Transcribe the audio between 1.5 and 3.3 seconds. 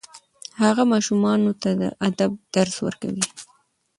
ته د ادب درس ورکوي.